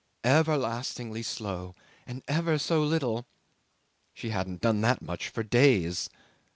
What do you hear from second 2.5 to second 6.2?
so little. She hadn't done that much for days.